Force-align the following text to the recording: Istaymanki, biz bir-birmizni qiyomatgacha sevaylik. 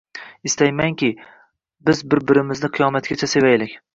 Istaymanki, 0.49 1.09
biz 1.89 2.03
bir-birmizni 2.15 2.73
qiyomatgacha 2.79 3.33
sevaylik. 3.37 3.81